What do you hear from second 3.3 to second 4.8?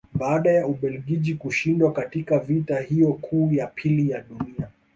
ya pili ya Dunia